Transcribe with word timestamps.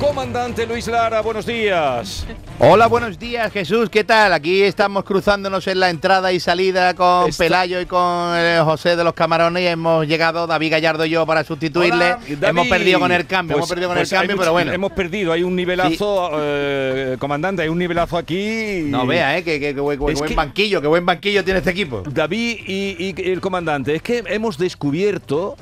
Comandante 0.00 0.66
Luis 0.66 0.86
Lara, 0.88 1.22
buenos 1.22 1.46
días. 1.46 2.26
Hola, 2.58 2.86
buenos 2.86 3.18
días 3.18 3.50
Jesús, 3.50 3.88
¿qué 3.88 4.04
tal? 4.04 4.32
Aquí 4.34 4.62
estamos 4.62 5.04
cruzándonos 5.04 5.66
en 5.68 5.80
la 5.80 5.88
entrada 5.88 6.32
y 6.32 6.40
salida 6.40 6.94
con 6.94 7.30
Pelayo 7.32 7.80
y 7.80 7.86
con 7.86 8.32
eh, 8.36 8.60
José 8.62 8.94
de 8.94 9.04
los 9.04 9.14
Camarones 9.14 9.62
y 9.62 9.66
hemos 9.66 10.06
llegado 10.06 10.46
David 10.46 10.72
Gallardo 10.72 11.06
y 11.06 11.10
yo 11.10 11.24
para 11.26 11.44
sustituirle. 11.44 12.12
Hola, 12.14 12.48
hemos 12.48 12.68
perdido 12.68 13.00
con 13.00 13.10
el 13.10 13.26
cambio, 13.26 13.54
Pues- 13.56 13.60
hemos 13.60 13.68
perdido 13.70 13.88
con 13.88 13.96
pues 13.96 14.12
el 14.12 14.16
hay 14.18 14.20
cambio, 14.20 14.36
mucho- 14.36 14.42
pero 14.44 14.52
bueno. 14.52 14.72
Hemos 14.72 14.92
perdido, 14.92 15.32
hay 15.32 15.42
un 15.42 15.56
nivelazo, 15.56 16.30
eh, 16.34 17.16
comandante, 17.18 17.62
hay 17.62 17.68
un 17.68 17.78
nivelazo 17.78 18.18
aquí. 18.18 18.82
No 18.86 19.06
vea, 19.06 19.38
¿eh? 19.38 19.42
Que, 19.44 19.58
que- 19.58 19.74
que 19.74 19.80
buen, 19.80 19.98
que 19.98 20.12
Es 20.12 20.18
buen 20.18 20.28
que- 20.28 20.34
banquillo, 20.36 20.80
que 20.82 20.88
buen 20.88 21.06
banquillo 21.06 21.42
tiene 21.42 21.58
este 21.58 21.70
equipo. 21.70 22.02
David 22.06 22.58
y, 22.66 23.14
y 23.18 23.30
el 23.32 23.40
comandante, 23.40 23.94
es 23.94 24.02
que 24.02 24.22
hemos 24.28 24.58
descubierto, 24.58 25.56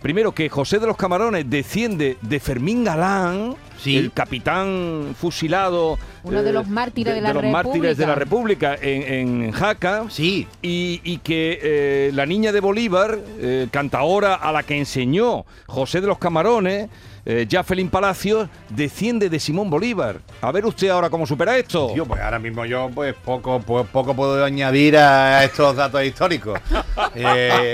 primero, 0.00 0.32
que 0.32 0.48
José 0.48 0.78
de 0.78 0.86
los 0.86 0.96
Camarones 0.96 1.48
desciende 1.48 2.16
de 2.20 2.40
Fermín 2.40 2.84
Galán, 2.84 3.56
Sí. 3.78 3.96
el 3.96 4.12
capitán 4.12 5.14
fusilado. 5.18 5.94
eh, 5.94 5.98
Uno 6.24 6.42
de 6.42 6.52
los 6.52 6.68
mártires 6.68 7.14
de 7.14 7.20
la 7.20 7.32
los 7.32 7.44
mártires 7.44 7.96
de 7.96 8.06
la 8.06 8.14
República. 8.14 8.72
República 8.76 8.88
en, 9.14 9.46
en 9.46 9.52
Jaca. 9.52 10.04
Sí, 10.10 10.46
Y, 10.62 11.00
y 11.04 11.18
que 11.18 11.58
eh, 11.62 12.10
la 12.12 12.26
niña 12.26 12.52
de 12.52 12.60
Bolívar, 12.60 13.18
eh, 13.40 13.68
cantaora 13.70 14.34
a 14.34 14.52
la 14.52 14.62
que 14.62 14.76
enseñó 14.76 15.44
José 15.66 16.00
de 16.00 16.06
los 16.08 16.18
Camarones, 16.18 16.88
eh, 17.30 17.46
Jafelín 17.50 17.90
Palacios, 17.90 18.48
desciende 18.70 19.28
de 19.28 19.38
Simón 19.38 19.68
Bolívar. 19.68 20.20
A 20.40 20.50
ver 20.50 20.64
usted 20.64 20.88
ahora 20.88 21.10
cómo 21.10 21.26
supera 21.26 21.58
esto. 21.58 21.90
Tío, 21.92 22.06
pues 22.06 22.20
ahora 22.22 22.38
mismo 22.38 22.64
yo 22.64 22.90
pues 22.94 23.14
poco, 23.22 23.60
pues, 23.60 23.86
poco 23.88 24.14
puedo 24.14 24.42
añadir 24.42 24.96
a 24.96 25.44
estos 25.44 25.76
datos 25.76 26.02
históricos. 26.04 26.58
Eh, 27.14 27.72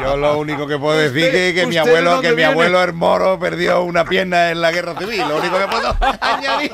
yo 0.00 0.16
lo 0.16 0.38
único 0.38 0.66
que 0.66 0.78
puedo 0.78 0.96
decir 0.96 1.24
es 1.34 1.52
que 1.54 1.66
mi 1.66 1.74
de 1.74 1.80
abuelo, 1.80 2.20
que 2.20 2.30
mi 2.30 2.36
viene. 2.36 2.52
abuelo 2.52 2.82
el 2.82 2.92
moro 2.92 3.38
perdió 3.38 3.82
una 3.82 4.04
pierna 4.04 4.50
en 4.50 4.60
la 4.60 4.72
guerra 4.72 4.94
civil. 4.98 5.22
Lo 5.32 5.38
único 5.38 5.58
que 5.58 5.66
puedo 5.66 5.96
añadir. 6.20 6.70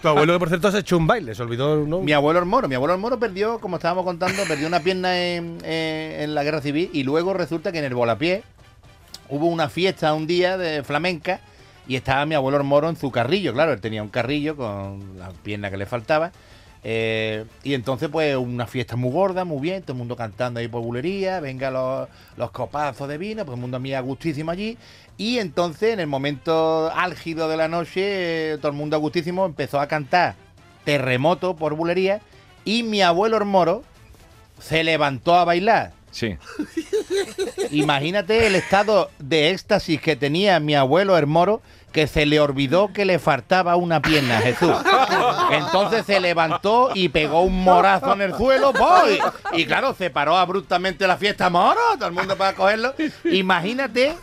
Tu 0.00 0.08
abuelo, 0.08 0.32
que 0.34 0.38
por 0.38 0.48
cierto, 0.48 0.70
se 0.70 0.76
ha 0.76 0.80
hecho 0.80 0.96
un 0.96 1.06
baile, 1.08 1.34
se 1.34 1.42
olvidó, 1.42 1.84
¿no? 1.84 2.00
Mi 2.00 2.12
abuelo 2.12 2.38
el 2.38 2.46
moro, 2.46 2.68
mi 2.68 2.76
abuelo 2.76 2.94
el 2.94 3.00
moro 3.00 3.18
perdió, 3.18 3.58
como 3.58 3.76
estábamos 3.76 4.04
contando, 4.04 4.44
perdió 4.46 4.68
una 4.68 4.78
pierna 4.80 5.18
en, 5.18 5.58
eh, 5.64 6.20
en 6.20 6.34
la 6.36 6.44
guerra 6.44 6.60
civil 6.60 6.90
y 6.92 7.02
luego 7.02 7.34
resulta 7.34 7.72
que 7.72 7.78
en 7.78 7.84
el 7.84 7.94
Volapié 7.94 8.44
hubo 9.28 9.46
una 9.46 9.68
fiesta 9.68 10.14
un 10.14 10.28
día 10.28 10.56
de 10.56 10.84
flamenca 10.84 11.40
y 11.88 11.96
estaba 11.96 12.24
mi 12.24 12.36
abuelo 12.36 12.58
el 12.58 12.64
moro 12.64 12.88
en 12.88 12.96
su 12.96 13.10
carrillo, 13.10 13.52
claro, 13.52 13.72
él 13.72 13.80
tenía 13.80 14.02
un 14.02 14.08
carrillo 14.08 14.54
con 14.56 15.18
la 15.18 15.30
pierna 15.42 15.70
que 15.70 15.76
le 15.76 15.86
faltaba. 15.86 16.30
Eh, 16.84 17.44
y 17.62 17.74
entonces, 17.74 18.08
pues, 18.08 18.36
una 18.36 18.66
fiesta 18.66 18.96
muy 18.96 19.12
gorda, 19.12 19.44
muy 19.44 19.60
bien, 19.60 19.82
todo 19.82 19.92
el 19.92 19.98
mundo 19.98 20.16
cantando 20.16 20.58
ahí 20.58 20.68
por 20.68 20.82
bulería, 20.82 21.40
venga 21.40 21.70
los, 21.70 22.50
copazos 22.50 23.08
de 23.08 23.18
vino, 23.18 23.44
pues 23.44 23.56
el 23.56 23.60
mundo 23.60 23.78
mía 23.78 24.00
gustísimo 24.00 24.50
allí. 24.50 24.76
Y 25.16 25.38
entonces, 25.38 25.92
en 25.92 26.00
el 26.00 26.08
momento 26.08 26.90
álgido 26.94 27.48
de 27.48 27.56
la 27.56 27.68
noche, 27.68 28.52
eh, 28.52 28.58
todo 28.58 28.72
el 28.72 28.76
mundo 28.76 28.98
gustísimo 28.98 29.46
empezó 29.46 29.80
a 29.80 29.86
cantar 29.86 30.34
terremoto 30.84 31.54
por 31.54 31.74
bulería 31.74 32.20
y 32.64 32.82
mi 32.82 33.02
abuelo 33.02 33.36
el 33.36 33.44
moro 33.44 33.84
se 34.58 34.82
levantó 34.82 35.36
a 35.36 35.44
bailar. 35.44 35.92
Sí. 36.12 36.36
Imagínate 37.70 38.46
el 38.46 38.54
estado 38.54 39.10
de 39.18 39.50
éxtasis 39.50 40.00
que 40.00 40.14
tenía 40.14 40.60
mi 40.60 40.74
abuelo 40.74 41.18
el 41.18 41.26
moro 41.26 41.62
que 41.90 42.06
se 42.06 42.26
le 42.26 42.40
olvidó 42.40 42.92
que 42.92 43.04
le 43.04 43.18
faltaba 43.18 43.76
una 43.76 44.00
pierna, 44.00 44.40
Jesús. 44.40 44.74
Entonces 45.50 46.06
se 46.06 46.20
levantó 46.20 46.90
y 46.94 47.10
pegó 47.10 47.42
un 47.42 47.62
morazo 47.62 48.14
en 48.14 48.22
el 48.22 48.34
suelo, 48.34 48.72
¡boy! 48.72 49.20
y 49.52 49.66
claro, 49.66 49.94
se 49.94 50.10
paró 50.10 50.36
abruptamente 50.36 51.06
la 51.06 51.16
fiesta, 51.16 51.50
moro, 51.50 51.80
todo 51.94 52.08
el 52.08 52.14
mundo 52.14 52.36
para 52.36 52.54
cogerlo. 52.54 52.94
Imagínate 53.24 54.14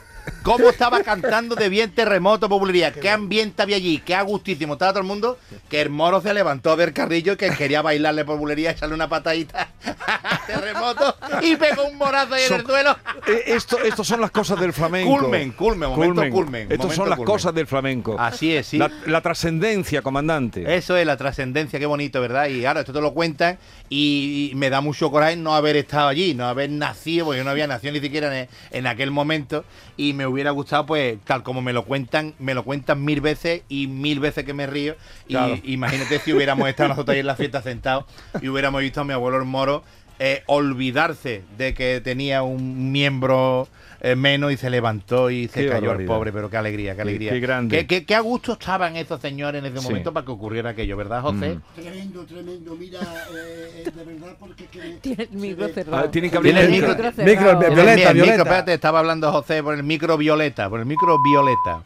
cómo 0.43 0.69
estaba 0.69 1.03
cantando 1.03 1.55
de 1.55 1.69
bien 1.69 1.93
terremoto 1.93 2.49
popularidad, 2.49 2.93
qué 2.93 3.09
ambiente 3.09 3.61
había 3.61 3.77
allí, 3.77 3.99
qué 3.99 4.15
agustísimo 4.15 4.73
estaba 4.73 4.91
todo 4.91 5.01
el 5.01 5.07
mundo, 5.07 5.37
que 5.69 5.81
el 5.81 5.89
moro 5.89 6.21
se 6.21 6.33
levantó 6.33 6.75
del 6.75 6.93
carrillo 6.93 7.33
y 7.33 7.37
que 7.37 7.51
quería 7.51 7.81
bailarle 7.81 8.25
por 8.25 8.37
bulería, 8.37 8.71
echarle 8.71 8.95
una 8.95 9.09
patadita 9.09 9.69
a 10.07 10.38
terremoto 10.53 11.15
y 11.41 11.55
pegó 11.55 11.85
un 11.85 11.97
morazo 11.97 12.33
ahí 12.33 12.43
en 12.43 12.53
el 12.53 12.65
suelo. 12.65 12.97
Eh, 13.27 13.43
esto, 13.47 13.77
estos 13.79 14.07
son 14.07 14.21
las 14.21 14.31
cosas 14.31 14.59
del 14.59 14.73
flamenco. 14.73 15.17
Culmen, 15.17 15.51
culmen, 15.51 15.89
momento 15.89 16.29
culmen, 16.29 16.63
Estos 16.63 16.77
momento 16.77 16.95
son 16.95 17.09
las 17.09 17.17
culmen. 17.17 17.33
cosas 17.33 17.53
del 17.53 17.67
flamenco. 17.67 18.15
Así 18.19 18.55
es, 18.55 18.67
sí. 18.67 18.77
La, 18.77 18.91
la 19.05 19.21
trascendencia, 19.21 20.01
comandante. 20.01 20.75
Eso 20.75 20.97
es 20.97 21.05
la 21.05 21.17
trascendencia, 21.17 21.79
qué 21.79 21.85
bonito, 21.85 22.21
¿verdad? 22.21 22.47
Y 22.47 22.61
claro, 22.61 22.79
esto 22.79 22.93
te 22.93 23.01
lo 23.01 23.13
cuentan 23.13 23.57
y, 23.89 24.51
me 24.55 24.69
da 24.69 24.81
mucho 24.81 25.09
coraje 25.11 25.35
no 25.35 25.55
haber 25.55 25.75
estado 25.75 26.07
allí, 26.07 26.33
no 26.33 26.47
haber 26.47 26.69
nacido, 26.69 27.25
porque 27.25 27.37
yo 27.39 27.43
no 27.43 27.51
había 27.51 27.67
nacido 27.67 27.93
ni 27.93 27.99
siquiera 27.99 28.37
en, 28.37 28.49
en 28.71 28.87
aquel 28.87 29.11
momento 29.11 29.63
y 29.95 30.13
me 30.13 30.25
hubiera 30.25 30.51
gustado, 30.51 30.85
pues, 30.85 31.17
tal 31.25 31.43
como 31.43 31.61
me 31.61 31.73
lo 31.73 31.85
cuentan, 31.85 32.33
me 32.39 32.53
lo 32.53 32.63
cuentan 32.63 33.03
mil 33.03 33.21
veces 33.21 33.61
y 33.69 33.87
mil 33.87 34.19
veces 34.19 34.45
que 34.45 34.53
me 34.53 34.67
río. 34.67 34.95
Y 35.27 35.37
imagínate 35.73 36.19
si 36.19 36.33
hubiéramos 36.33 36.67
estado 36.69 36.89
nosotros 36.89 37.13
ahí 37.13 37.19
en 37.19 37.27
la 37.27 37.35
fiesta 37.35 37.61
sentados 37.61 38.05
y 38.41 38.47
hubiéramos 38.49 38.81
visto 38.81 39.01
a 39.01 39.03
mi 39.03 39.13
abuelo 39.13 39.37
el 39.37 39.45
moro 39.45 39.83
eh, 40.19 40.43
olvidarse 40.47 41.43
de 41.57 41.73
que 41.73 42.01
tenía 42.01 42.43
un 42.43 42.91
miembro 42.91 43.67
eh, 44.01 44.15
menos 44.15 44.51
y 44.53 44.57
se 44.57 44.69
levantó 44.69 45.29
y 45.29 45.47
se 45.49 45.61
Qué 45.63 45.67
cayó 45.67 45.77
el 45.77 45.87
barbaridad. 45.87 46.07
pobre, 46.15 46.31
pero 46.31 46.49
qué 46.49 46.55
alegría, 46.57 46.95
qué 46.95 47.01
alegría. 47.01 47.31
qué 47.33 47.39
grande. 47.41 47.77
Qué, 47.79 47.87
qué- 47.87 48.05
qué 48.05 48.15
a 48.15 48.21
gusto 48.21 48.53
estaban 48.53 48.95
esos 48.95 49.19
señores 49.19 49.59
en 49.59 49.65
ese 49.71 49.79
Sí. 49.79 49.83
momento 49.87 50.13
para 50.13 50.25
que 50.25 50.31
ocurriera 50.31 50.69
aquello, 50.69 50.95
¿verdad, 50.95 51.21
José? 51.21 51.55
Mm. 51.55 51.61
Tremendo, 51.75 52.25
tremendo. 52.25 52.75
Mira, 52.75 52.99
eh, 53.35 53.83
de 53.93 54.03
verdad, 54.05 54.37
porque 54.39 54.65
que 54.67 54.79
Tiene 55.01 55.23
el 55.23 55.29
micro 55.31 55.67
cerrado. 55.69 56.05
Ah, 56.05 56.11
tienen 56.11 56.31
que 56.31 56.37
abrir 56.37 56.53
Tiene 56.53 56.67
el 56.67 56.73
el 56.73 56.81
micro. 56.81 56.95
micro. 56.95 57.11
Violeta, 57.25 57.81
el 57.89 57.95
micro, 57.95 58.13
Violeta. 58.13 58.41
espérate, 58.43 58.73
estaba 58.73 58.99
hablando 58.99 59.31
José 59.33 59.61
por 59.63 59.73
el 59.75 59.83
micro 59.83 60.17
violeta, 60.17 60.69
por 60.69 60.79
el 60.79 60.85
micro 60.85 61.17
violeta. 61.21 61.83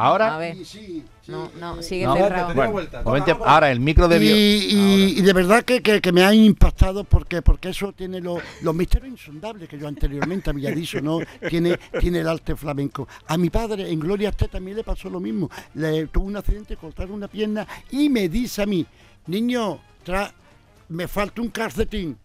Ahora, 0.00 0.36
A 0.36 0.38
ver. 0.38 0.54
Sí, 0.56 0.64
sí, 0.64 1.04
sí, 1.22 1.32
No, 1.32 1.50
no, 1.58 1.82
sigue 1.82 2.04
No, 2.06 2.14
cerrado. 2.16 2.54
Bueno, 2.54 2.70
vuelta. 2.72 3.02
momente- 3.02 3.32
ahora 3.44 3.70
el 3.72 3.80
micro 3.80 4.06
de 4.06 4.24
Y, 4.24 4.28
y- 4.28 5.18
y 5.18 5.22
de 5.22 5.32
verdad 5.32 5.64
que, 5.64 5.82
que- 5.82 6.00
que 6.00 6.12
me 6.12 6.22
ha 6.24 6.32
impactado 6.32 7.02
porque, 7.04 7.42
porque 7.42 7.70
eso 7.70 7.92
tiene 7.92 8.20
lo- 8.20 8.38
los 8.62 8.74
misterios 8.74 9.10
insondables 9.10 9.68
que 9.68 9.76
yo 9.78 9.88
anteriormente 9.88 10.50
había 10.50 10.70
dicho, 10.70 11.00
¿no? 11.00 11.18
Tiene, 11.48 11.78
tiene 12.00 12.20
el 12.20 12.28
arte 12.28 12.54
flamenco. 12.54 13.08
A 13.26 13.36
mi 13.36 13.50
padre 13.50 13.90
en 13.90 13.98
Gloria 13.98 14.28
Esté 14.28 14.46
también 14.48 14.76
le 14.76 14.84
pasó 14.84 15.10
lo 15.10 15.18
mismo. 15.18 15.50
Le 15.74 16.06
tuvo 16.06 16.26
un 16.26 16.36
accidente, 16.36 16.76
cortaron 16.76 17.12
una 17.14 17.26
pierna 17.28 17.66
y 17.90 18.08
me 18.08 18.28
dice 18.28 18.62
a 18.62 18.66
mí, 18.66 18.86
niño, 19.26 19.80
tra- 20.06 20.32
me 20.90 21.08
falta 21.08 21.42
un 21.42 21.48
calcetín. 21.48 22.16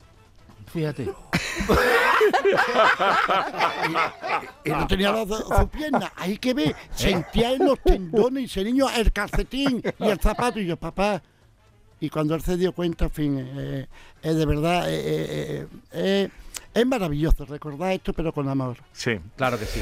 Fíjate. 0.72 1.10
Y 4.64 4.70
no 4.70 4.88
tenía 4.88 5.12
las 5.12 5.28
dos 5.28 5.46
su 5.48 5.68
pierna. 5.70 6.12
Ahí 6.16 6.38
que 6.38 6.54
ve, 6.54 6.76
sentía 6.96 7.52
en 7.52 7.66
los 7.66 7.80
tendones 7.80 8.44
y 8.44 8.46
ese 8.46 8.64
niño 8.64 8.88
el 8.96 9.12
calcetín 9.12 9.82
y 10.00 10.08
el 10.08 10.20
zapato. 10.20 10.60
Y 10.60 10.66
yo, 10.66 10.78
papá. 10.78 11.22
Y 12.00 12.10
cuando 12.10 12.36
él 12.36 12.42
se 12.42 12.58
dio 12.58 12.74
cuenta, 12.74 13.06
en 13.06 13.12
fin, 13.12 13.38
eh, 13.40 13.88
eh, 14.22 14.34
de 14.34 14.46
verdad, 14.46 14.90
eh, 14.90 14.96
eh, 14.96 15.28
eh, 15.30 15.68
eh, 15.94 16.30
es 16.74 16.86
maravilloso 16.86 17.46
recordar 17.46 17.94
esto, 17.94 18.12
pero 18.14 18.34
con 18.34 18.50
amor. 18.50 18.78
Sí. 18.92 19.20
Claro 19.38 19.58
que 19.58 19.66
sí. 19.66 19.80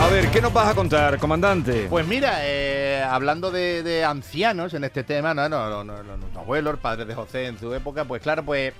A 0.00 0.06
ver, 0.06 0.30
¿qué 0.30 0.40
nos 0.40 0.52
vas 0.52 0.68
a 0.68 0.74
contar, 0.74 1.18
comandante? 1.18 1.86
Pues 1.90 2.06
mira, 2.06 2.38
eh, 2.42 3.02
hablando 3.02 3.50
de, 3.50 3.82
de 3.82 4.04
ancianos 4.04 4.72
en 4.72 4.84
este 4.84 5.02
tema, 5.04 5.34
no, 5.34 5.48
no, 5.48 5.68
no, 5.68 5.84
no, 5.84 6.02
no, 6.02 6.16
nuestro 6.16 6.40
abuelo, 6.40 6.70
el 6.70 6.78
padre 6.78 7.04
de 7.04 7.14
José 7.14 7.46
en 7.46 7.58
su 7.58 7.74
época, 7.74 8.04
pues 8.04 8.22
claro, 8.22 8.44
pues 8.44 8.72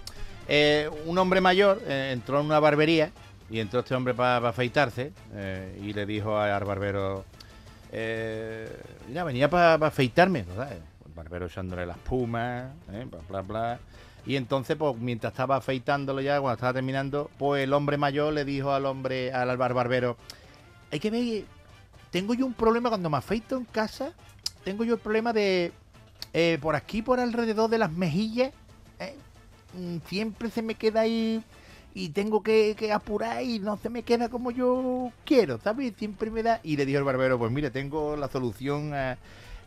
eh, 0.49 0.91
un 1.07 1.19
hombre 1.19 1.41
mayor 1.41 1.81
eh, 1.87 2.11
entró 2.13 2.41
en 2.41 2.47
una 2.47 2.59
barbería 2.61 3.11
y 3.51 3.61
entró 3.61 3.81
este 3.81 3.95
hombre 3.95 4.15
para 4.15 4.49
afeitarse 4.49 5.13
eh, 5.35 5.79
y 5.83 5.93
le 5.93 6.05
dijo 6.07 6.37
al 6.39 6.65
barbero, 6.65 7.25
eh, 7.93 8.69
mira, 9.09 9.25
venía 9.25 9.49
para 9.49 9.75
afeitarme. 9.87 10.41
El 10.41 11.13
barbero 11.15 11.47
echándole 11.47 11.87
las 11.87 11.99
pumas, 11.99 12.73
eh, 12.93 13.07
bla, 13.11 13.21
bla, 13.29 13.41
bla. 13.43 13.79
Y 14.27 14.37
entonces, 14.37 14.77
pues 14.77 14.97
mientras 14.99 15.33
estaba 15.33 15.57
afeitándolo 15.57 16.21
ya, 16.21 16.41
cuando 16.41 16.55
estaba 16.55 16.75
terminando, 16.75 17.31
pues 17.39 17.65
el 17.65 17.73
hombre 17.73 17.97
mayor 17.97 18.33
le 18.35 18.45
dijo 18.45 18.73
al 18.73 18.85
hombre, 18.85 19.33
al 19.33 19.57
bar- 19.57 19.73
barbero, 19.73 20.17
hay 20.93 21.01
que 21.01 21.11
ver, 21.11 21.45
tengo 22.11 22.35
yo 22.35 22.45
un 22.45 22.53
problema 22.53 22.91
cuando 22.91 23.09
me 23.09 23.17
afeito 23.17 23.57
en 23.57 23.65
casa, 23.65 24.13
tengo 24.65 24.85
yo 24.85 24.95
el 24.95 25.01
problema 25.01 25.33
de 25.33 25.73
por 26.61 26.77
aquí, 26.77 27.01
por 27.01 27.19
alrededor 27.21 27.71
de 27.71 27.79
las 27.79 27.91
mejillas, 27.91 28.53
siempre 30.07 30.51
se 30.51 30.63
me 30.63 30.75
queda 30.75 31.01
ahí 31.01 31.43
y 31.95 32.11
tengo 32.11 32.43
que, 32.43 32.75
que 32.79 32.93
apurar 32.93 33.43
y 33.43 33.59
no 33.59 33.77
se 33.77 33.91
me 33.91 34.03
queda 34.03 34.29
como 34.29 34.51
yo 34.51 35.11
quiero, 35.25 35.59
¿sabes? 35.59 35.95
Siempre 35.97 36.31
me 36.31 36.43
da... 36.43 36.61
Y 36.63 36.77
le 36.77 36.87
dijo 36.87 36.99
el 36.99 37.05
barbero, 37.05 37.39
pues 37.39 37.51
mire, 37.51 37.71
tengo 37.71 38.17
la 38.17 38.29
solución 38.29 38.95
a 38.95 39.19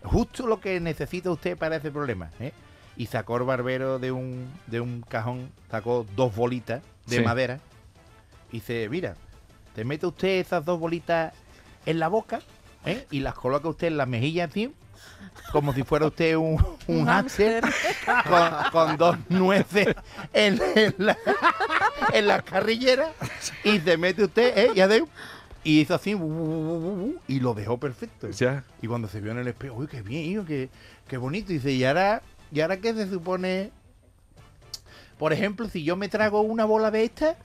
justo 0.03 0.47
lo 0.47 0.59
que 0.59 0.79
necesita 0.79 1.29
usted 1.31 1.57
para 1.57 1.75
ese 1.75 1.91
problema, 1.91 2.31
¿eh? 2.39 2.53
Y 2.97 3.05
sacó 3.07 3.37
el 3.37 3.43
barbero 3.43 3.99
de 3.99 4.11
un, 4.11 4.47
de 4.67 4.81
un 4.81 5.01
cajón, 5.01 5.51
sacó 5.69 6.05
dos 6.15 6.35
bolitas 6.35 6.81
de 7.05 7.17
Sí. 7.17 7.23
madera 7.23 7.59
y 8.51 8.57
dice, 8.57 8.87
mira, 8.89 9.15
te 9.75 9.83
mete 9.85 10.05
usted 10.05 10.39
esas 10.39 10.65
dos 10.65 10.79
bolitas 10.79 11.33
en 11.85 11.99
la 11.99 12.07
boca 12.09 12.41
¿eh? 12.85 13.05
y 13.09 13.21
las 13.21 13.33
coloca 13.33 13.69
usted 13.69 13.87
en 13.87 13.97
las 13.97 14.07
mejillas 14.07 14.49
así 14.49 14.73
como 15.51 15.73
si 15.73 15.83
fuera 15.83 16.07
usted 16.07 16.35
un, 16.35 16.63
un 16.87 17.05
hámster 17.05 17.63
con, 18.27 18.71
con 18.71 18.97
dos 18.97 19.17
nueces 19.29 19.87
en, 20.33 20.59
en 20.75 20.95
la, 20.97 21.17
en 22.13 22.27
la 22.27 22.41
carrillera 22.41 23.11
y 23.63 23.79
se 23.79 23.97
mete 23.97 24.23
usted, 24.23 24.57
¿eh? 24.57 24.71
Y, 24.75 24.79
hace- 24.79 25.03
y 25.63 25.81
hizo 25.81 25.93
así 25.95 26.11
y 27.27 27.39
lo 27.39 27.53
dejó 27.53 27.77
perfecto. 27.77 28.29
Ya. 28.29 28.63
Y 28.81 28.87
cuando 28.87 29.07
se 29.07 29.19
vio 29.21 29.31
en 29.31 29.39
el 29.39 29.47
espejo, 29.47 29.75
uy, 29.75 29.87
qué 29.87 30.01
bien, 30.01 30.25
hijo, 30.25 30.45
qué, 30.45 30.69
qué 31.07 31.17
bonito. 31.17 31.51
Y 31.51 31.55
dice, 31.57 31.71
¿y 31.71 31.83
ahora, 31.83 32.21
¿y 32.51 32.61
ahora 32.61 32.77
qué 32.77 32.93
se 32.93 33.09
supone? 33.09 33.71
Por 35.19 35.33
ejemplo, 35.33 35.67
si 35.69 35.83
yo 35.83 35.95
me 35.95 36.09
trago 36.09 36.41
una 36.41 36.65
bola 36.65 36.89
de 36.89 37.03
esta, 37.03 37.35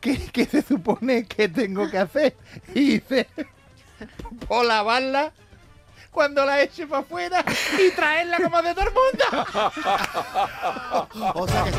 ¿qué, 0.00 0.18
qué 0.32 0.46
se 0.46 0.62
supone 0.62 1.26
que 1.26 1.48
tengo 1.48 1.90
que 1.90 1.98
hacer? 1.98 2.34
Y 2.74 2.94
dice, 2.98 3.26
por 4.48 4.64
lavarla 4.64 5.32
cuando 6.12 6.44
la 6.44 6.60
eche 6.60 6.86
para 6.86 7.00
afuera 7.02 7.42
y 7.78 7.90
traerla 7.92 8.36
como 8.38 8.60
de 8.62 8.74
todo 8.74 8.84
el 8.86 8.92
mundo. 8.92 9.24
O 11.34 11.48
sea 11.48 11.64
que 11.64 11.70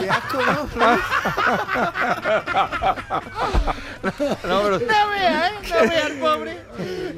Qué 0.00 0.10
asco, 0.10 0.38
¿no? 0.42 0.68
No, 4.02 4.10
pero- 4.62 4.78
No 4.80 5.08
vea, 5.10 5.48
¿eh? 5.48 5.52
No 5.70 5.80
vea 5.88 6.06
al 6.06 6.12
pobre. 6.14 6.58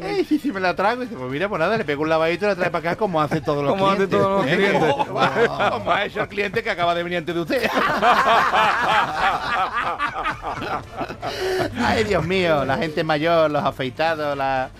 Ey, 0.02 0.25
si, 0.25 0.38
si 0.38 0.52
me 0.52 0.61
la 0.61 0.75
trago, 0.76 1.02
y 1.02 1.06
dice, 1.06 1.17
pues 1.19 1.31
mira, 1.31 1.49
pues 1.49 1.58
nada, 1.61 1.76
le 1.79 1.85
pego 1.85 2.02
un 2.02 2.08
lavadito 2.11 2.44
y 2.44 2.49
la 2.49 2.56
trae 2.56 2.70
para 2.70 2.91
acá 2.91 2.99
como 2.99 3.23
hace 3.23 3.41
todos 3.41 3.62
los 3.64 3.73
Como 3.73 3.87
hace 3.87 3.96
clientes. 4.08 4.19
todos 4.20 4.44
los 4.44 4.52
¿Eh? 4.52 4.56
clientes. 4.56 4.94
Como- 5.06 5.70
Como 5.70 5.93
ha 5.93 6.05
hecho 6.05 6.20
el 6.20 6.29
cliente 6.29 6.62
que 6.62 6.70
acaba 6.70 6.94
de 6.94 7.02
venir 7.05 7.19
antes 7.19 7.35
de 7.35 7.41
usted. 7.41 7.70
Ay, 11.79 12.05
Dios 12.05 12.26
mío, 12.26 12.65
la 12.65 12.76
gente 12.79 13.05
mayor, 13.05 13.50
los 13.50 13.65
afeitados, 13.65 14.37
la... 14.37 14.71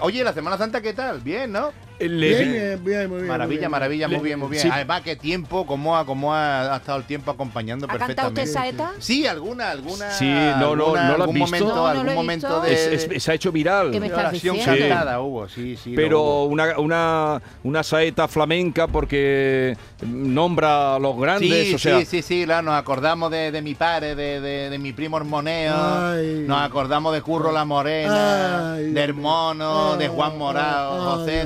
Oye, 0.00 0.24
la 0.24 0.32
Semana 0.32 0.56
Santa, 0.56 0.80
¿qué 0.80 0.92
tal? 0.92 1.20
Bien, 1.20 1.50
¿no? 1.52 1.72
Le 1.98 2.08
Bien, 2.28 2.38
vi- 2.44 2.58
bien, 2.58 2.84
bien, 2.84 3.08
muy 3.08 3.16
bien. 3.18 3.28
Maravilla, 3.28 3.46
muy 3.46 3.56
bien. 3.58 3.70
maravilla, 3.70 4.08
muy 4.08 4.18
bien, 4.20 4.38
muy 4.38 4.48
bien. 4.50 4.62
sí. 4.62 4.68
Además, 4.70 5.00
qué 5.02 5.16
tiempo, 5.16 5.66
cómo 5.66 5.96
ha, 5.96 6.04
cómo 6.04 6.34
ha, 6.34 6.74
ha 6.74 6.76
estado 6.76 6.98
el 6.98 7.04
tiempo 7.04 7.30
acompañando 7.30 7.86
¿Ha 7.86 7.96
cantado 7.96 8.28
usted 8.28 8.42
perfectamente. 8.44 8.52
saeta? 8.52 8.92
Sí, 8.98 9.26
alguna, 9.26 9.70
alguna. 9.70 10.10
Sí, 10.10 10.26
no, 10.26 10.76
no, 10.76 10.84
alguna- 10.94 11.02
¿no 11.08 11.08
lo 11.08 11.14
has 11.14 11.20
algún 11.20 11.34
visto? 11.34 11.46
momento, 11.46 11.68
No, 11.68 11.74
no 11.74 11.82
lo 11.94 12.00
algún 12.00 12.14
momento 12.14 12.46
visto. 12.48 12.60
de, 12.62 12.94
es- 12.94 13.08
es- 13.10 13.22
se 13.22 13.30
ha 13.30 13.34
hecho 13.34 13.50
viral. 13.50 13.90
¿Qué 13.92 14.00
me 14.00 14.06
estás 14.08 14.26
oración 14.28 14.56
diciendo? 14.56 14.88
cantada 14.88 15.20
hubo, 15.20 15.48
sí, 15.48 15.76
sí. 15.82 15.90
lo 15.90 15.96
Pero 15.96 16.20
hubo. 16.20 16.44
una, 16.46 16.78
una, 16.78 17.42
una 17.64 17.82
saeta 17.82 18.28
flamenca 18.28 18.86
porque 18.88 19.76
nombra 20.02 20.96
a 20.96 20.98
los 20.98 21.16
grandes, 21.18 21.68
Sí, 21.68 21.74
o 21.74 21.78
sea, 21.78 21.98
sí, 22.00 22.04
sí, 22.04 22.22
sí, 22.22 22.44
claro, 22.44 22.62
nos 22.66 22.74
acordamos 22.74 23.30
de, 23.30 23.50
de 23.50 23.62
mi 23.62 23.74
padre, 23.74 24.14
de, 24.14 24.40
de, 24.40 24.70
de 24.70 24.78
mi 24.78 24.92
primo 24.92 25.16
Hermoneo, 25.16 25.74
Ay. 25.74 26.44
nos 26.46 26.60
acordamos 26.60 27.14
de 27.14 27.22
Curro 27.22 27.52
la 27.52 27.64
Morena, 27.64 28.74
Ay, 28.74 28.92
de 28.92 29.00
Hermono, 29.02 29.96
de 29.96 30.08
Juan 30.08 30.36
Morao. 30.36 30.92
ay, 30.92 31.00
José, 31.20 31.40
he 31.40 31.44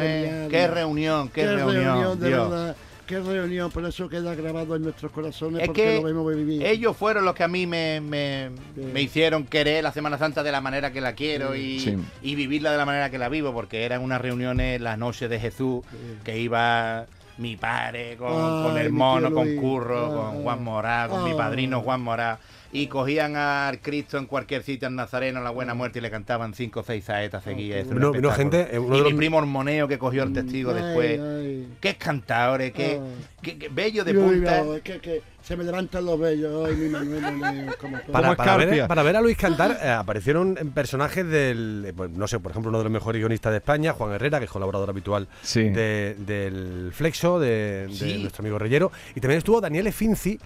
¿eh? 0.00 0.42
mi. 0.44 0.50
Qué 0.50 0.66
reunión, 0.68 1.28
qué, 1.28 1.46
reunión, 1.46 2.18
de 2.20 2.28
Dios. 2.28 2.50
verdad. 2.50 2.76
Qué 3.06 3.18
reunión, 3.18 3.72
por 3.72 3.84
eso 3.84 4.08
queda 4.08 4.36
grabado 4.36 4.76
en 4.76 4.82
nuestros 4.82 5.10
corazones 5.10 5.62
Es 5.62 5.66
porque 5.66 5.82
que 5.82 5.94
lo 5.96 6.02
vemos 6.04 6.24
vivir. 6.36 6.64
ellos 6.64 6.96
fueron 6.96 7.24
los 7.24 7.34
que 7.34 7.42
a 7.42 7.48
mí 7.48 7.66
me, 7.66 8.00
me, 8.00 8.50
Sí. 8.76 8.82
me 8.94 9.02
hicieron 9.02 9.44
querer 9.46 9.82
la 9.82 9.90
Semana 9.90 10.16
Santa 10.16 10.44
de 10.44 10.52
la 10.52 10.60
manera 10.60 10.92
que 10.92 11.00
la 11.00 11.14
quiero 11.16 11.56
y, 11.56 11.80
Sí. 11.80 11.96
y 12.22 12.36
vivirla 12.36 12.70
de 12.70 12.78
la 12.78 12.86
manera 12.86 13.10
que 13.10 13.18
la 13.18 13.28
vivo, 13.28 13.52
porque 13.52 13.84
eran 13.84 14.02
unas 14.02 14.20
reuniones 14.20 14.80
las 14.80 14.96
noches 14.96 15.28
de 15.28 15.40
Jesús, 15.40 15.82
que 16.22 16.38
iba 16.38 17.06
mi 17.36 17.56
padre 17.56 18.16
con, 18.16 18.28
Ay, 18.28 18.62
con 18.62 18.74
mi 18.74 18.80
Hermono, 18.80 19.26
tío 19.26 19.36
con. 19.36 19.56
Curro, 19.56 20.06
Ay. 20.06 20.12
con 20.14 20.42
Juan 20.44 20.62
Morá, 20.62 21.08
con 21.10 21.24
mi 21.24 21.30
Ay. 21.30 21.36
padrino 21.36 21.80
Juan 21.80 22.00
Morá. 22.02 22.38
Y 22.72 22.86
cogían 22.86 23.34
al 23.34 23.80
Cristo 23.80 24.16
en 24.16 24.26
cualquier 24.26 24.62
sitio 24.62 24.86
en 24.86 24.94
Nazareno, 24.94 25.38
en 25.38 25.44
la 25.44 25.50
Buena 25.50 25.74
Muerte, 25.74 25.98
y 25.98 26.02
le 26.02 26.10
cantaban 26.10 26.54
cinco 26.54 26.80
o 26.80 26.82
seis 26.84 27.04
saetas 27.04 27.42
seguidas. 27.42 27.84
Un 27.88 27.94
vino 27.94 28.06
espectáculo. 28.12 28.30
gente, 28.32 28.68
eh, 28.72 28.78
uno 28.78 28.94
y 28.94 28.98
de 28.98 29.04
mi 29.06 29.10
los- 29.10 29.18
primo 29.18 29.38
Hormoneo 29.38 29.88
que 29.88 29.98
cogió 29.98 30.22
el 30.22 30.32
testigo 30.32 30.70
Ay, 30.72 30.82
después. 30.82 31.20
ay. 31.20 31.68
Qué 31.80 31.96
cantadores, 31.96 32.72
qué, 32.72 33.00
Ay. 33.02 33.24
qué- 33.42 33.58
qué 33.58 33.68
bello 33.70 34.04
de 34.04 34.14
punta. 34.14 34.62
no, 34.62 34.74
es 34.76 34.82
que, 34.82 35.00
que 35.00 35.20
se 35.42 35.56
me 35.56 35.64
levantan 35.64 36.04
los 36.04 36.20
vellos. 36.20 36.68
Ay, 36.68 36.76
mi 36.76 36.88
Manuel, 36.90 37.32
Moneo, 37.36 37.72
como 37.80 37.98
todo. 37.98 38.12
Para, 38.12 38.36
para 38.36 38.56
ver, 38.56 38.86
para 38.86 39.02
ver 39.02 39.16
a 39.16 39.20
Luis 39.20 39.36
cantar 39.36 39.76
eh, 39.82 39.88
aparecieron 39.90 40.56
en 40.56 40.70
personajes 40.70 41.26
del, 41.26 41.86
eh, 41.88 41.92
pues, 41.92 42.10
no 42.10 42.28
sé, 42.28 42.38
por 42.38 42.52
ejemplo, 42.52 42.68
uno 42.68 42.78
de 42.78 42.84
los 42.84 42.92
mejores 42.92 43.18
guionistas 43.20 43.50
de 43.50 43.58
España, 43.58 43.94
Juan 43.94 44.12
Herrera, 44.12 44.38
que 44.38 44.44
es 44.44 44.50
colaborador 44.50 44.90
habitual 44.90 45.26
Sí. 45.42 45.70
de- 45.70 46.14
del 46.24 46.92
Flexo, 46.94 47.40
de, 47.40 47.88
de 47.88 47.94
Sí. 47.94 48.18
nuestro 48.22 48.42
amigo 48.42 48.60
Reyero. 48.60 48.92
Y 49.16 49.20
también 49.20 49.38
estuvo 49.38 49.60
Daniel 49.60 49.88
Efinzi, 49.88 50.38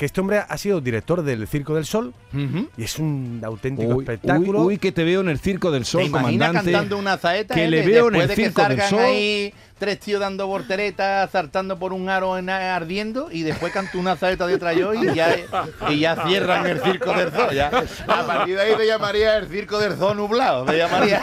que 0.00 0.06
este 0.06 0.18
hombre 0.22 0.38
ha 0.48 0.56
sido 0.56 0.80
director 0.80 1.20
del 1.22 1.46
Circo 1.46 1.74
del 1.74 1.84
Sol 1.84 2.14
y 2.78 2.82
es 2.82 2.98
un 2.98 3.42
auténtico 3.44 3.96
uy, 3.96 4.02
espectáculo. 4.04 4.60
uy, 4.62 4.66
uy, 4.68 4.78
que 4.78 4.92
te 4.92 5.04
veo 5.04 5.20
en 5.20 5.28
el 5.28 5.38
Circo 5.38 5.70
del 5.70 5.84
Sol, 5.84 6.00
¿Te 6.00 6.06
imaginas 6.08 6.48
comandante. 6.48 6.72
cantando 6.72 6.96
una 6.96 7.18
zaeta? 7.18 7.54
que 7.54 7.64
eh, 7.64 7.70
le 7.70 7.82
veo 7.86 8.08
en 8.08 8.14
el 8.14 8.28
de 8.28 8.34
que 8.34 8.44
Circo 8.44 8.66
del 8.66 8.80
Sol. 8.80 8.98
ahí 8.98 9.52
tres 9.80 9.98
tíos 9.98 10.20
dando 10.20 10.46
volteretas, 10.46 11.28
saltando 11.30 11.76
por 11.78 11.92
un 11.92 12.08
aro 12.08 12.38
en- 12.38 12.48
ardiendo 12.50 13.28
y 13.32 13.42
después 13.42 13.72
cantó 13.72 13.98
una 13.98 14.14
zaeta 14.14 14.46
detrás 14.46 14.76
yo 14.76 14.94
y 14.94 15.12
ya, 15.14 15.34
y 15.88 15.98
ya 15.98 16.22
cierran 16.26 16.66
el 16.66 16.80
Circo 16.80 17.12
del 17.14 17.32
Sol. 17.32 17.52
Ya. 17.52 17.68
A 18.06 18.26
partir 18.26 18.54
de 18.54 18.62
ahí 18.62 18.74
te 18.76 18.86
llamaría 18.86 19.38
el 19.38 19.48
Circo 19.48 19.78
del 19.78 19.96
Sol 19.98 20.16
nublado. 20.16 20.64
Te 20.66 20.76
llamaría. 20.76 21.20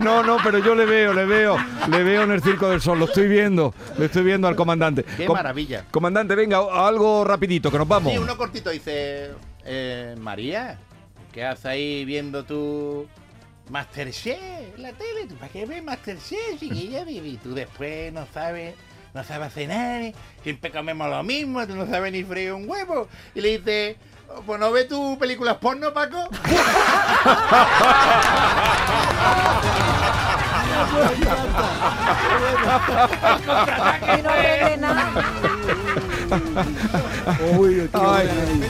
No, 0.00 0.22
no, 0.22 0.36
pero 0.44 0.58
yo 0.58 0.74
le 0.74 0.84
veo, 0.84 1.14
le 1.14 1.24
veo, 1.24 1.56
le 1.88 2.02
veo 2.02 2.24
en 2.24 2.32
el 2.32 2.42
Circo 2.42 2.68
del 2.68 2.80
Sol, 2.82 2.98
lo 2.98 3.06
estoy 3.06 3.28
viendo, 3.28 3.72
lo 3.96 4.04
estoy 4.04 4.24
viendo 4.24 4.48
al 4.48 4.56
comandante. 4.56 5.04
Qué 5.16 5.24
Com- 5.24 5.36
maravilla. 5.36 5.84
Comandante, 5.90 6.34
venga, 6.34 6.58
algo 6.86 7.24
rapidito, 7.24 7.70
que 7.70 7.78
nos 7.78 7.88
vamos. 7.88 8.12
Sí, 8.12 8.18
uno 8.18 8.36
cortito 8.36 8.70
dice, 8.70 9.30
eh, 9.64 10.14
María, 10.18 10.78
¿qué 11.32 11.44
haces 11.44 11.66
ahí 11.66 12.04
viendo 12.04 12.44
tu 12.44 13.06
Masterchef 13.68 14.78
la 14.78 14.92
tele? 14.92 15.26
¿Tú 15.28 15.34
para 15.36 15.50
qué 15.52 15.66
ves 15.66 15.82
Masterchef, 15.82 16.58
chiquilla? 16.60 17.02
Y 17.08 17.38
tú 17.42 17.54
después 17.54 18.12
no 18.12 18.26
sabes, 18.32 18.74
no 19.14 19.24
sabes 19.24 19.52
cenar, 19.52 20.12
siempre 20.42 20.70
comemos 20.70 21.08
lo 21.10 21.22
mismo, 21.22 21.66
tú 21.66 21.74
no 21.74 21.86
sabes 21.86 22.12
ni 22.12 22.22
freír 22.24 22.52
un 22.52 22.68
huevo. 22.68 23.08
Y 23.34 23.40
le 23.40 23.58
dice, 23.58 23.96
"Oh, 24.28 24.42
pues 24.42 24.60
no 24.60 24.70
ves 24.72 24.88
tus 24.88 25.16
películas 25.18 25.56
porno, 25.56 25.92
Paco. 25.92 26.28
Y 34.18 34.22
no 34.22 34.30
nada. 34.78 35.10
Uy, 37.56 37.88
qué 37.92 37.98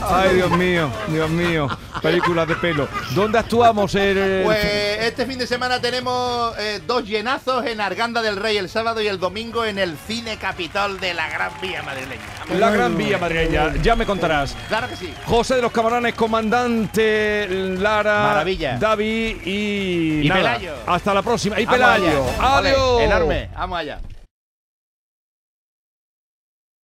Ay, 0.02 0.34
Dios 0.36 0.50
mío, 0.52 0.90
Dios 1.08 1.30
mío, 1.30 1.68
películas 2.00 2.48
de 2.48 2.56
pelo. 2.56 2.88
¿Dónde 3.14 3.38
actuamos? 3.38 3.94
El, 3.94 4.42
Pues 4.44 4.64
este 5.00 5.26
fin 5.26 5.38
de 5.38 5.46
semana 5.46 5.80
tenemos 5.80 6.56
eh, 6.58 6.80
dos 6.86 7.04
llenazos 7.04 7.66
en 7.66 7.80
Arganda 7.80 8.22
del 8.22 8.36
Rey 8.36 8.56
el 8.56 8.68
sábado 8.68 9.00
y 9.02 9.08
el 9.08 9.18
domingo 9.18 9.64
en 9.64 9.78
el 9.78 9.96
Cine 10.06 10.36
Capitol 10.38 10.98
de 11.00 11.14
la 11.14 11.28
Gran 11.28 11.52
Vía 11.60 11.82
Madrileña. 11.82 12.22
la 12.58 12.70
Gran 12.70 12.96
Vía 12.96 13.18
madrileña, 13.18 13.74
ya 13.82 13.94
me 13.94 14.06
contarás. 14.06 14.56
Claro 14.68 14.88
que 14.88 14.96
sí. 14.96 15.12
José 15.26 15.56
de 15.56 15.62
los 15.62 15.72
Camarones, 15.72 16.14
comandante 16.14 17.46
Lara, 17.48 18.22
Maravilla. 18.22 18.78
David 18.78 19.36
y, 19.44 20.20
Y 20.24 20.28
nada, 20.28 20.54
Pelayo. 20.54 20.74
Hasta 20.86 21.12
la 21.14 21.22
próxima. 21.22 21.60
Y 21.60 21.66
Pelayo. 21.66 22.24
Adiós. 22.40 23.02
Enorme. 23.02 23.50
Vamos 23.54 23.78
allá. 23.78 24.00